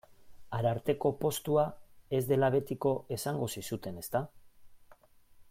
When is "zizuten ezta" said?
3.57-4.25